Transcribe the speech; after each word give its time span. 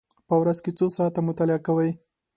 په 0.27 0.33
ورځ 0.41 0.57
کې 0.63 0.71
څو 0.77 0.85
ساعته 0.97 1.19
مطالعه 1.27 1.59
کوئ؟ 1.67 1.89